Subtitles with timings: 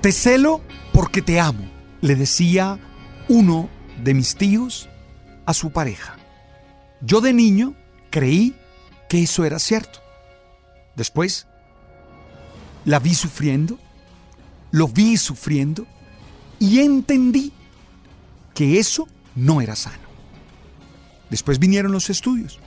[0.00, 0.62] Te celo
[0.94, 1.68] porque te amo,
[2.00, 2.78] le decía
[3.28, 3.68] uno
[4.02, 4.88] de mis tíos
[5.44, 6.16] a su pareja.
[7.02, 7.74] Yo de niño
[8.08, 8.54] creí
[9.10, 10.00] que eso era cierto.
[10.96, 11.46] Después
[12.86, 13.78] la vi sufriendo,
[14.70, 15.86] lo vi sufriendo
[16.58, 17.52] y entendí
[18.54, 20.08] que eso no era sano.
[21.28, 22.58] Después vinieron los estudios,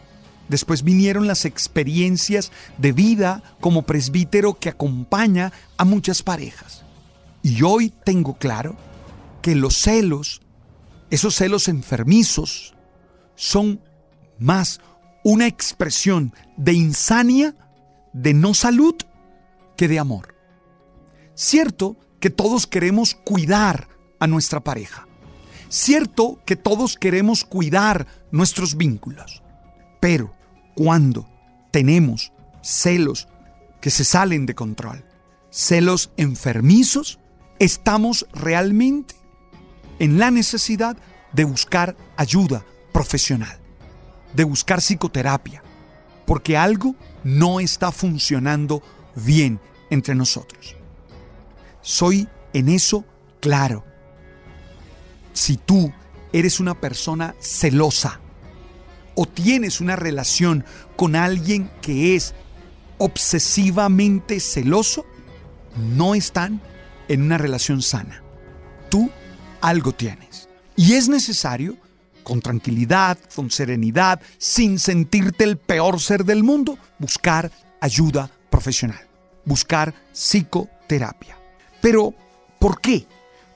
[0.50, 6.84] después vinieron las experiencias de vida como presbítero que acompaña a muchas parejas.
[7.44, 8.76] Y hoy tengo claro
[9.42, 10.42] que los celos,
[11.12, 12.74] esos celos enfermizos,
[13.36, 13.81] son
[14.40, 14.80] más
[15.26, 17.53] una expresión de insania,
[18.14, 18.96] de no salud,
[19.76, 20.36] que de amor.
[21.36, 23.90] Cierto que todos queremos cuidar
[24.20, 25.08] a nuestra pareja.
[25.68, 29.44] Cierto que todos queremos cuidar nuestros vínculos.
[30.00, 30.34] Pero
[30.76, 31.28] cuando
[31.72, 33.28] tenemos celos
[33.82, 35.03] que se salen de control,
[35.50, 37.20] celos enfermizos,
[37.59, 39.16] estamos realmente
[40.00, 40.97] en la necesidad
[41.31, 43.59] de buscar ayuda profesional,
[44.34, 45.64] de buscar psicoterapia,
[46.25, 48.81] porque algo no está funcionando
[49.16, 49.59] bien
[49.90, 50.75] entre nosotros.
[51.81, 53.06] Soy en eso
[53.40, 53.84] claro.
[55.34, 55.91] Si tú
[56.31, 58.20] eres una persona celosa
[59.16, 60.66] o tienes una relación
[60.96, 62.34] con alguien que es
[62.97, 65.06] obsesivamente celoso,
[65.75, 66.62] no están
[67.13, 68.22] en una relación sana.
[68.90, 69.09] Tú
[69.62, 70.50] algo tienes.
[70.75, 71.78] Y es necesario,
[72.24, 79.07] con tranquilidad, con serenidad, sin sentirte el peor ser del mundo, buscar ayuda profesional,
[79.46, 81.38] buscar psicoterapia.
[81.81, 82.13] Pero,
[82.59, 83.06] ¿por qué?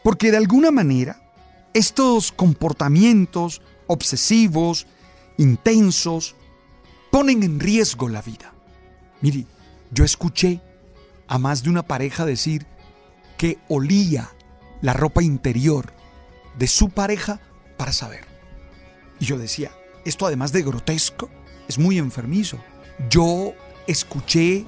[0.04, 1.22] Porque de alguna manera
[1.74, 4.86] estos comportamientos obsesivos,
[5.38, 6.36] intensos,
[7.12, 8.54] ponen en riesgo la vida.
[9.22, 9.46] Mire,
[9.92, 10.62] yo escuché
[11.28, 12.66] a más de una pareja decir,
[13.38, 14.32] que olía
[14.82, 15.94] la ropa interior
[16.58, 17.40] de su pareja
[17.78, 18.26] para saber.
[19.20, 19.72] Y yo decía,
[20.06, 21.30] esto además de grotesco,
[21.68, 22.58] es muy enfermizo.
[23.10, 23.54] Yo
[23.88, 24.66] escuché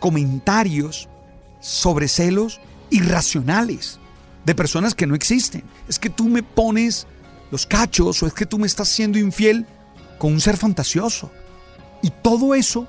[0.00, 1.08] comentarios
[1.60, 2.60] sobre celos
[2.90, 3.98] irracionales
[4.44, 5.64] de personas que no existen.
[5.88, 7.06] Es que tú me pones
[7.50, 9.66] los cachos o es que tú me estás siendo infiel
[10.18, 11.30] con un ser fantasioso.
[12.02, 12.86] Y todo eso,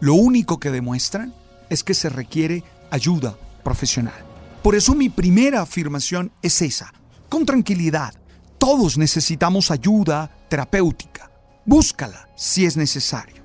[0.00, 1.34] lo único que demuestran
[1.70, 4.23] es que se requiere ayuda profesional.
[4.64, 6.90] Por eso mi primera afirmación es esa,
[7.28, 8.14] con tranquilidad.
[8.56, 11.30] Todos necesitamos ayuda terapéutica.
[11.66, 13.42] Búscala si es necesario.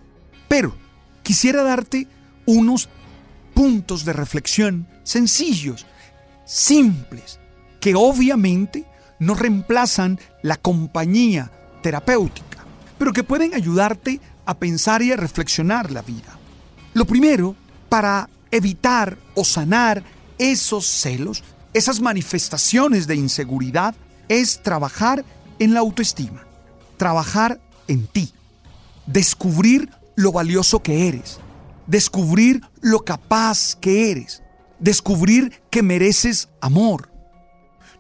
[0.47, 0.73] Pero
[1.21, 2.07] quisiera darte
[2.45, 2.87] unos
[3.53, 5.85] puntos de reflexión sencillos,
[6.45, 7.41] simples,
[7.81, 8.85] que obviamente
[9.19, 11.51] no reemplazan la compañía
[11.83, 12.63] terapéutica,
[12.97, 16.39] pero que pueden ayudarte a pensar y a reflexionar la vida.
[16.93, 17.57] Lo primero,
[17.89, 20.01] para evitar o sanar
[20.39, 21.43] esos celos,
[21.73, 23.93] esas manifestaciones de inseguridad,
[24.27, 25.23] es trabajar
[25.59, 26.45] en la autoestima,
[26.97, 28.33] trabajar en ti,
[29.05, 31.39] descubrir lo valioso que eres,
[31.87, 34.41] descubrir lo capaz que eres,
[34.79, 37.11] descubrir que mereces amor,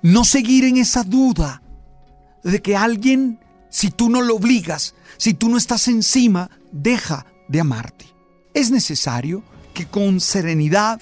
[0.01, 1.61] no seguir en esa duda
[2.43, 3.39] de que alguien,
[3.69, 8.05] si tú no lo obligas, si tú no estás encima, deja de amarte.
[8.53, 9.43] es necesario
[9.73, 11.01] que con serenidad,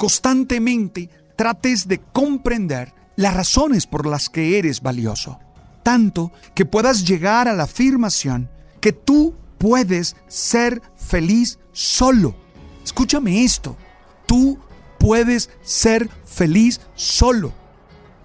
[0.00, 5.38] constantemente, trates de comprender las razones por las que eres valioso,
[5.82, 8.48] tanto que puedas llegar a la afirmación
[8.80, 12.34] que tú puedes ser feliz solo.
[12.82, 13.76] Escúchame esto,
[14.24, 14.58] tú
[14.98, 17.52] puedes ser feliz solo.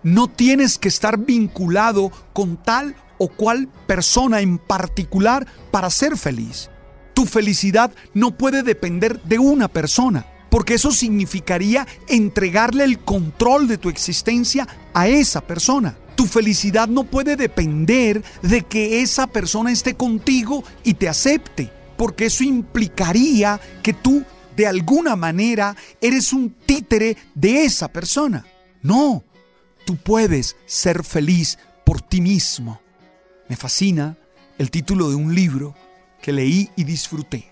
[0.02, 6.70] No tienes que estar vinculado con tal o cual persona en particular para ser feliz.
[7.14, 10.26] Tu felicidad no puede depender de una persona,
[10.56, 15.98] porque eso significaría entregarle el control de tu existencia a esa persona.
[16.16, 22.28] Tu felicidad no puede depender de que esa persona esté contigo y te acepte, porque
[22.28, 24.24] eso implicaría que tú
[24.56, 28.46] de alguna manera eres un títere de esa persona.
[28.82, 29.26] No,
[29.86, 32.80] tú puedes ser feliz por ti mismo.
[33.50, 34.16] Me fascina
[34.58, 35.76] el título de un libro
[36.22, 37.52] que leí y disfruté.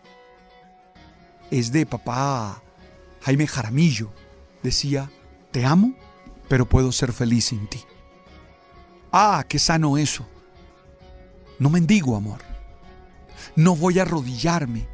[1.51, 2.63] Es de papá
[3.23, 4.11] Jaime Jaramillo.
[4.61, 5.09] Decía,
[5.51, 5.93] te amo,
[6.47, 7.79] pero puedo ser feliz sin ti.
[9.11, 10.25] Ah, qué sano eso.
[11.59, 12.39] No mendigo amor.
[13.55, 14.87] No voy a arrodillarme.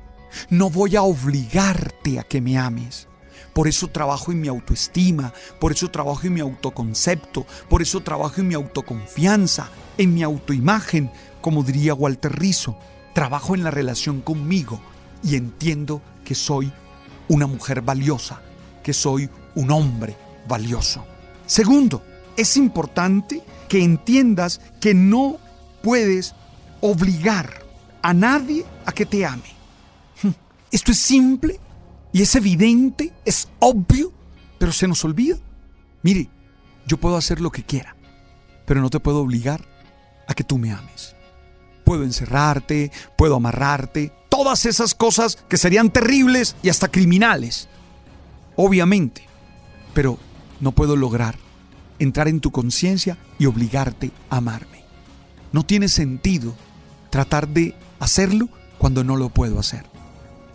[0.49, 3.07] No voy a obligarte a que me ames.
[3.53, 8.41] Por eso trabajo en mi autoestima, por eso trabajo en mi autoconcepto, por eso trabajo
[8.41, 11.11] en mi autoconfianza, en mi autoimagen,
[11.41, 12.77] como diría Walter Rizzo.
[13.13, 14.79] Trabajo en la relación conmigo
[15.23, 16.71] y entiendo que soy
[17.29, 18.41] una mujer valiosa,
[18.83, 20.17] que soy un hombre
[20.47, 21.05] valioso.
[21.45, 22.03] Segundo,
[22.35, 25.37] es importante que entiendas que no
[25.81, 26.35] puedes
[26.81, 27.63] obligar
[28.01, 29.57] a nadie a que te ame.
[30.71, 31.59] Esto es simple
[32.11, 34.11] y es evidente, es obvio,
[34.57, 35.37] pero se nos olvida.
[36.01, 36.29] Mire,
[36.85, 37.95] yo puedo hacer lo que quiera,
[38.65, 39.65] pero no te puedo obligar
[40.27, 41.15] a que tú me ames.
[41.85, 47.67] Puedo encerrarte, puedo amarrarte, todas esas cosas que serían terribles y hasta criminales.
[48.55, 49.27] Obviamente,
[49.93, 50.17] pero
[50.61, 51.35] no puedo lograr
[51.99, 54.85] entrar en tu conciencia y obligarte a amarme.
[55.51, 56.55] No tiene sentido
[57.09, 58.47] tratar de hacerlo
[58.77, 59.83] cuando no lo puedo hacer.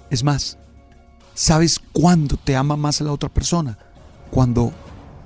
[0.08, 0.56] Es más,
[1.34, 3.76] ¿sabes cuándo te ama más la otra persona?
[4.30, 4.72] Cuando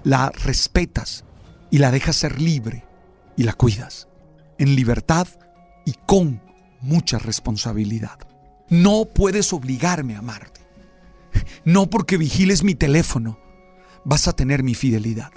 [0.02, 1.22] la respetas
[1.70, 2.84] y la dejas ser libre
[3.36, 4.08] y la cuidas,
[4.58, 5.28] en libertad
[5.86, 6.42] y con
[6.80, 8.27] mucha responsabilidad.
[8.70, 10.60] No puedes obligarme a amarte.
[11.64, 13.38] No porque vigiles mi teléfono
[14.04, 15.32] vas a tener mi fidelidad.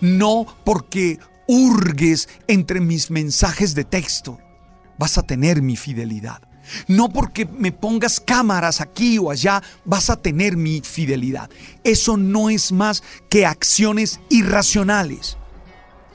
[0.00, 4.38] No porque hurgues entre mis mensajes de texto
[4.98, 6.42] vas a tener mi fidelidad.
[6.88, 11.50] No porque me pongas cámaras aquí o allá vas a tener mi fidelidad.
[11.82, 15.36] Eso no es más que acciones irracionales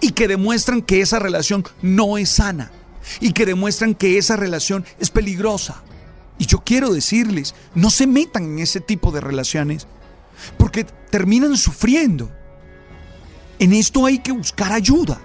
[0.02, 2.72] y que demuestran que esa relación no es sana
[3.20, 5.84] y que demuestran que esa relación es peligrosa.
[6.40, 9.86] Y yo quiero decirles, no se metan en ese tipo de relaciones
[10.58, 12.32] porque terminan sufriendo.
[13.60, 15.22] En esto hay que buscar ayuda.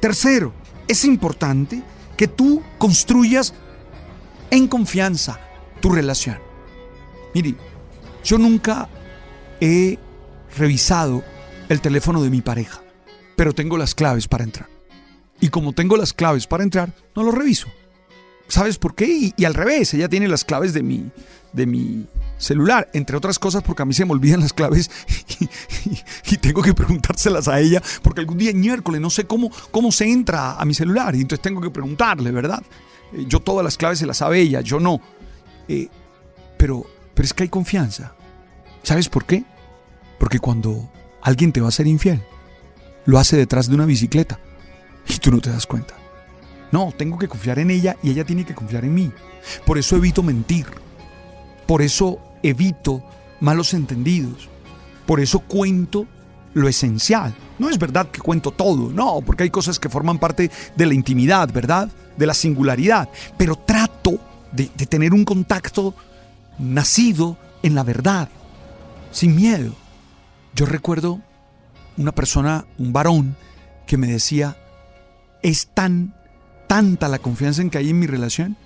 [0.00, 0.52] Tercero,
[0.88, 1.82] es importante
[2.16, 3.54] que tú construyas
[4.50, 5.40] en confianza
[5.80, 6.38] tu relación.
[7.34, 7.54] Mire,
[8.24, 8.88] yo nunca
[9.60, 9.98] he
[10.56, 11.22] revisado
[11.68, 12.82] el teléfono de mi pareja,
[13.36, 14.68] pero tengo las claves para entrar.
[15.40, 17.68] Y como tengo las claves para entrar, no lo reviso.
[18.48, 19.32] ¿Sabes por qué?
[19.36, 21.10] Y, al revés, ella tiene las claves de mi,
[21.52, 22.06] de mi
[22.38, 24.90] celular, entre otras cosas porque a mí se me olvidan las claves
[26.30, 30.04] y, tengo que preguntárselas a ella porque algún día miércoles no sé cómo, cómo se
[30.06, 32.62] entra a mi celular y entonces tengo que preguntarle, ¿verdad?
[33.12, 35.00] Eh, yo todas las claves se las sabe ella, yo no.
[35.68, 35.88] Eh,
[36.56, 36.84] pero,
[37.14, 38.14] pero es que hay confianza.
[38.82, 39.44] ¿Sabes por qué?
[40.18, 40.90] Porque cuando
[41.22, 42.22] alguien te va a ser infiel,
[43.06, 44.38] lo hace detrás de una bicicleta
[45.08, 45.95] y tú no te das cuenta.
[46.72, 49.12] No, tengo que confiar en ella y ella tiene que confiar en mí.
[49.64, 50.66] Por eso evito mentir.
[51.66, 53.02] Por eso evito
[53.40, 54.48] malos entendidos.
[55.06, 56.06] Por eso cuento
[56.54, 57.34] lo esencial.
[57.58, 60.94] No es verdad que cuento todo, no, porque hay cosas que forman parte de la
[60.94, 61.88] intimidad, ¿verdad?
[62.16, 63.08] De la singularidad.
[63.36, 64.18] Pero trato
[64.52, 65.94] de, tener un contacto
[66.58, 68.28] nacido en la verdad,
[69.10, 69.74] sin miedo.
[70.54, 71.20] Yo recuerdo
[71.96, 73.36] una persona, un varón,
[73.86, 74.56] que me decía,
[75.42, 76.14] es tan
[76.66, 78.56] tanta la confianza en que hay en mi relación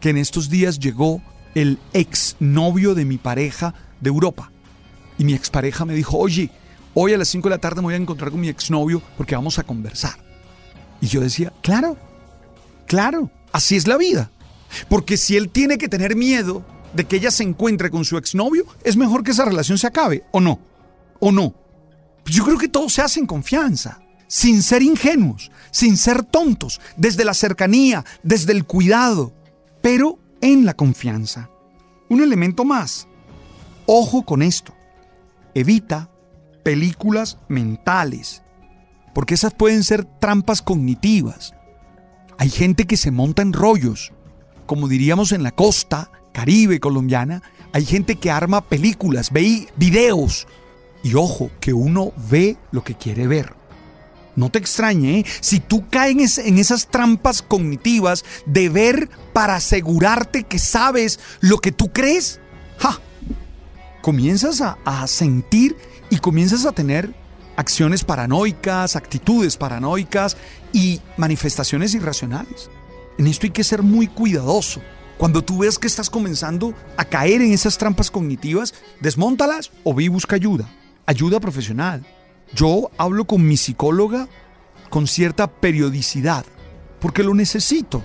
[0.00, 1.22] que en estos días llegó
[1.54, 4.50] el exnovio de mi pareja de Europa.
[5.18, 6.50] Y mi expareja me dijo, oye,
[6.94, 9.34] hoy a las 5 de la tarde me voy a encontrar con mi exnovio porque
[9.34, 10.14] vamos a conversar.
[11.00, 11.96] Y yo decía, claro,
[12.86, 14.30] claro, así es la vida.
[14.88, 18.64] Porque si él tiene que tener miedo de que ella se encuentre con su exnovio,
[18.82, 20.58] es mejor que esa relación se acabe, ¿o no?
[21.18, 21.54] ¿O no?
[22.24, 27.24] Yo creo que todo se hace en confianza sin ser ingenuos, sin ser tontos, desde
[27.24, 29.32] la cercanía, desde el cuidado,
[29.82, 31.50] pero en la confianza.
[32.08, 33.08] Un elemento más.
[33.86, 34.72] Ojo con esto.
[35.52, 36.10] Evita
[36.62, 38.42] películas mentales,
[39.14, 41.52] porque esas pueden ser trampas cognitivas.
[42.38, 44.12] Hay gente que se monta en rollos,
[44.66, 50.46] como diríamos en la costa caribe colombiana, hay gente que arma películas, ve videos,
[51.02, 53.59] y ojo, que uno ve lo que quiere ver.
[54.40, 55.26] No te extrañe, ¿eh?
[55.40, 61.72] si tú caes en esas trampas cognitivas de ver para asegurarte que sabes lo que
[61.72, 62.40] tú crees,
[62.78, 62.98] ¡ja!
[64.00, 65.76] comienzas a, sentir
[66.08, 67.14] y comienzas a tener
[67.56, 70.38] acciones paranoicas, actitudes paranoicas
[70.72, 72.70] y manifestaciones irracionales.
[73.18, 74.80] En esto hay que ser muy cuidadoso.
[75.18, 80.08] Cuando tú ves que estás comenzando a caer en esas trampas cognitivas, desmóntalas o vi
[80.08, 80.66] busca ayuda,
[81.04, 82.06] ayuda profesional.
[82.54, 84.28] Yo hablo con mi psicóloga
[84.90, 86.44] con cierta periodicidad,
[87.00, 88.04] porque lo necesito,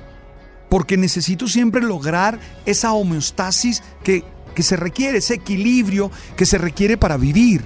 [0.70, 4.24] porque necesito siempre lograr esa homeostasis que,
[4.54, 7.66] que se requiere, ese equilibrio que se requiere para vivir.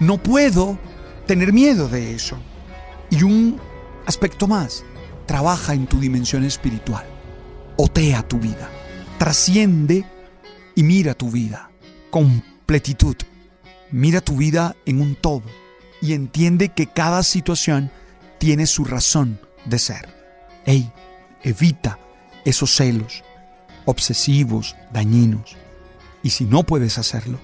[0.00, 0.78] No puedo
[1.26, 2.36] tener miedo de eso.
[3.08, 3.60] Y un
[4.04, 4.84] aspecto más,
[5.26, 7.06] trabaja en tu dimensión espiritual,
[7.76, 8.68] otea tu vida,
[9.18, 10.04] trasciende
[10.74, 11.70] y mira tu vida,
[12.10, 13.16] completitud.
[13.92, 15.44] Mira tu vida en un todo
[16.00, 17.90] y entiende que cada situación
[18.38, 20.08] tiene su razón de ser.
[20.64, 20.90] Ey,
[21.42, 21.98] evita
[22.44, 23.24] esos celos
[23.86, 25.56] obsesivos, dañinos.
[26.22, 27.38] Y si no puedes hacerlo,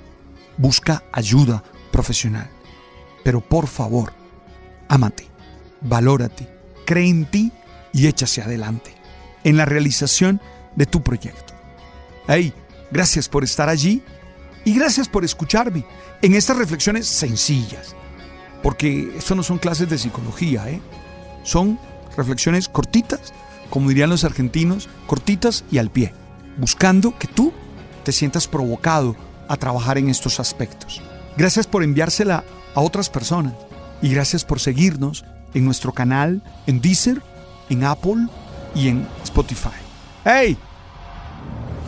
[0.58, 2.50] busca ayuda profesional.
[3.24, 4.12] Pero por favor,
[4.88, 5.28] ámate,
[5.80, 6.48] valórate,
[6.84, 7.52] cree en ti
[7.92, 8.94] y échase adelante
[9.44, 10.40] en la realización
[10.76, 11.54] de tu proyecto.
[12.28, 12.52] Hey,
[12.90, 14.02] gracias por estar allí
[14.64, 15.84] y gracias por escucharme
[16.20, 17.96] en estas reflexiones sencillas
[18.62, 20.80] porque esto no son clases de psicología, ¿eh?
[21.42, 21.78] son
[22.16, 23.32] reflexiones cortitas,
[23.70, 26.12] como dirían los argentinos, cortitas y al pie,
[26.58, 27.52] buscando que tú
[28.04, 29.16] te sientas provocado
[29.48, 31.02] a trabajar en estos aspectos.
[31.36, 33.54] Gracias por enviársela a otras personas
[34.00, 37.22] y gracias por seguirnos en nuestro canal en Deezer,
[37.68, 38.28] en Apple
[38.74, 39.70] y en Spotify.
[40.24, 40.56] ¡Hey!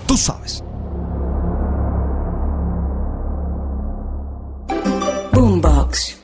[0.07, 0.63] Tú sabes.
[5.33, 6.24] Boombox.